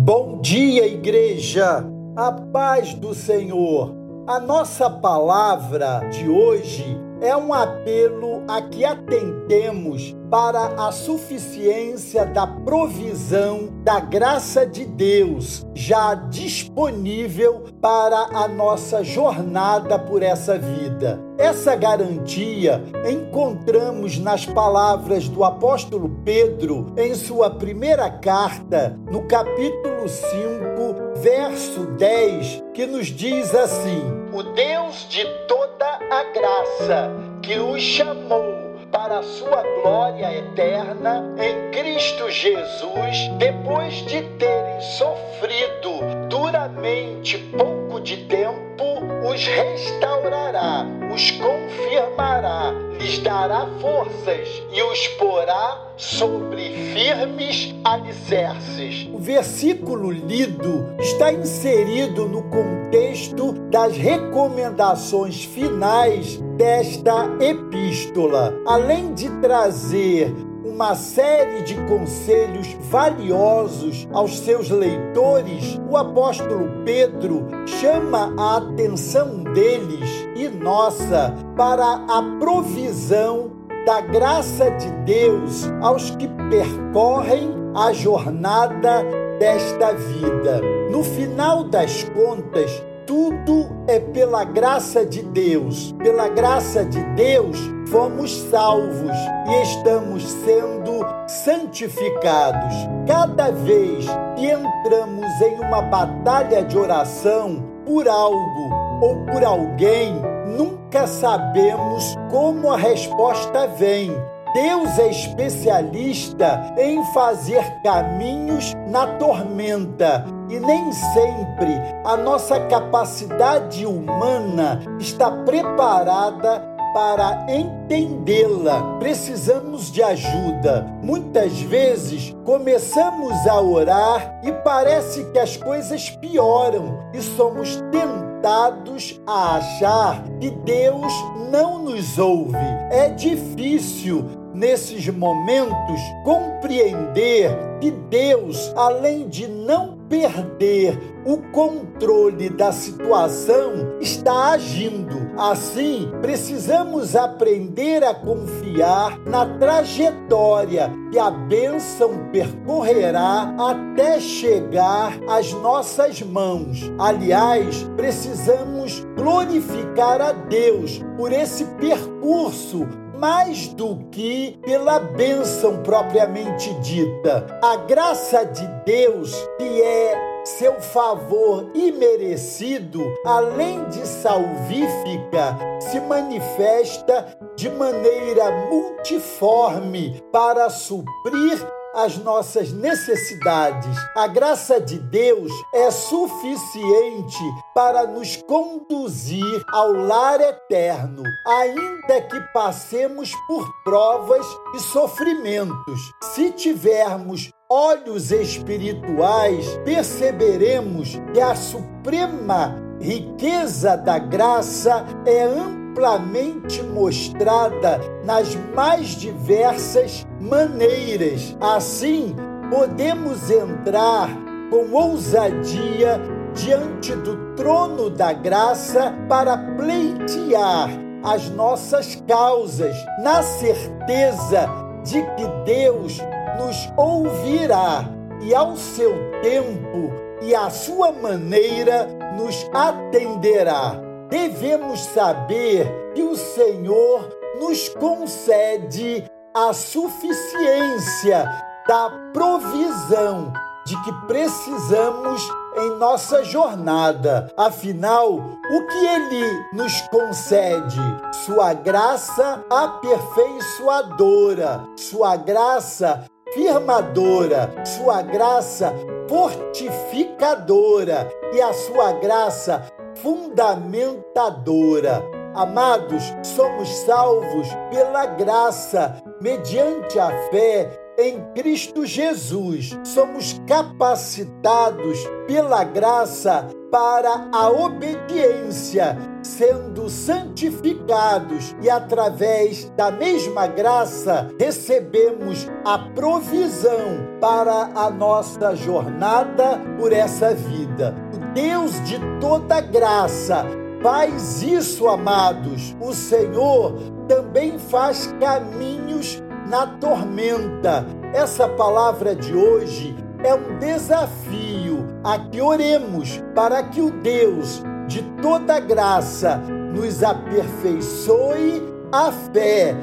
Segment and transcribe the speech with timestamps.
[0.00, 1.84] Bom dia, igreja!
[2.16, 3.92] A paz do Senhor!
[4.28, 12.46] A nossa palavra de hoje é um apelo a que atentemos para a suficiência da
[12.46, 21.18] provisão da graça de Deus já disponível para a nossa jornada por essa vida.
[21.38, 31.20] Essa garantia encontramos nas palavras do apóstolo Pedro em sua primeira carta, no capítulo 5,
[31.22, 37.10] verso 10, que nos diz assim: O Deus de toda a graça
[37.42, 38.67] que os chamou
[39.08, 48.18] para a sua glória eterna em Cristo Jesus, depois de terem sofrido duramente pouco de
[48.26, 48.84] tempo,
[49.26, 59.08] os restaurará, os confirmará, lhes dará forças e os porá sobre firmes alicerces.
[59.10, 68.52] O versículo lido está inserido no contexto das recomendações finais desta epístola.
[68.66, 70.34] Além de trazer
[70.64, 80.28] uma série de conselhos valiosos aos seus leitores, o apóstolo Pedro chama a atenção deles
[80.36, 83.52] e nossa para a provisão
[83.86, 89.04] da graça de Deus aos que percorrem a jornada
[89.38, 90.60] desta vida.
[90.90, 95.92] No final das contas, tudo é pela graça de Deus.
[95.92, 99.16] Pela graça de Deus, fomos salvos
[99.48, 102.74] e estamos sendo santificados.
[103.06, 104.04] Cada vez
[104.36, 110.12] que entramos em uma batalha de oração por algo ou por alguém,
[110.46, 114.14] nunca sabemos como a resposta vem
[114.54, 124.80] Deus é especialista em fazer caminhos na tormenta e nem sempre a nossa capacidade humana
[124.98, 128.96] está preparada para entendê-la.
[128.98, 130.86] Precisamos de ajuda.
[131.02, 139.56] Muitas vezes começamos a orar e parece que as coisas pioram e somos tentados a
[139.56, 141.12] achar que Deus
[141.50, 142.56] não nos ouve.
[142.90, 144.24] É difícil
[144.58, 155.30] nesses momentos, compreender que Deus, além de não perder o controle da situação, está agindo.
[155.36, 166.20] Assim, precisamos aprender a confiar na trajetória que a bênção percorrerá até chegar às nossas
[166.22, 166.90] mãos.
[166.98, 172.88] Aliás, precisamos glorificar a Deus por esse percurso
[173.18, 177.46] mais do que pela bênção propriamente dita.
[177.62, 187.68] A graça de Deus, que é seu favor imerecido, além de salvífica, se manifesta de
[187.68, 193.96] maneira multiforme para suprir as nossas necessidades.
[194.16, 197.38] A graça de Deus é suficiente
[197.74, 206.00] para nos conduzir ao lar eterno, ainda que passemos por provas e sofrimentos.
[206.34, 218.00] Se tivermos olhos espirituais, perceberemos que a suprema riqueza da graça é ampla amplamente mostrada
[218.24, 221.56] nas mais diversas maneiras.
[221.60, 222.36] Assim,
[222.70, 224.28] podemos entrar
[224.70, 226.20] com ousadia
[226.54, 230.88] diante do trono da graça para pleitear
[231.24, 234.68] as nossas causas, na certeza
[235.02, 236.18] de que Deus
[236.58, 238.08] nos ouvirá
[238.40, 242.06] e, ao seu tempo e à sua maneira,
[242.36, 247.28] nos atenderá devemos saber que o Senhor
[247.58, 249.24] nos concede
[249.54, 251.48] a suficiência
[251.86, 253.52] da provisão
[253.86, 255.40] de que precisamos
[255.78, 257.50] em nossa jornada.
[257.56, 261.00] Afinal, o que ele nos concede?
[261.32, 268.92] Sua graça aperfeiçoadora, sua graça firmadora, sua graça
[269.28, 272.84] fortificadora e a sua graça
[273.22, 275.22] fundamentadora.
[275.54, 282.96] Amados, somos salvos pela graça, mediante a fé em Cristo Jesus.
[283.02, 295.68] Somos capacitados pela graça para a obediência sendo santificados e através da mesma graça recebemos
[295.84, 301.14] a provisão para a nossa jornada por essa vida.
[301.60, 303.66] Deus de toda graça
[304.00, 305.96] faz isso, amados.
[306.00, 306.94] O Senhor
[307.26, 311.04] também faz caminhos na tormenta.
[311.34, 318.22] Essa palavra de hoje é um desafio a que oremos para que o Deus de
[318.40, 321.82] toda graça nos aperfeiçoe
[322.12, 322.94] a fé,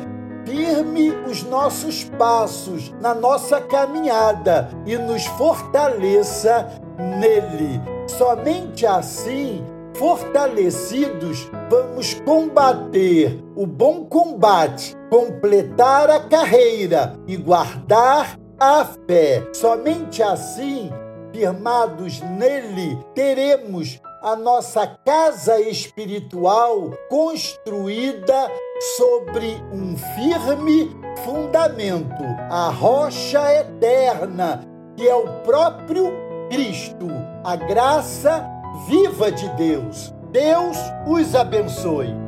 [0.46, 7.82] firme os nossos passos na nossa caminhada e nos fortaleça nele.
[8.08, 9.64] Somente assim
[9.96, 19.48] fortalecidos, vamos combater o bom combate, completar a carreira e guardar a fé.
[19.54, 20.92] Somente assim,
[21.34, 28.52] firmados nele, teremos a nossa casa espiritual construída
[28.98, 30.92] sobre um firme
[31.24, 34.62] fundamento, a rocha eterna,
[34.96, 37.08] que é o próprio Cristo,
[37.44, 38.48] a graça
[38.88, 40.14] viva de Deus.
[40.32, 40.78] Deus
[41.08, 42.25] os abençoe.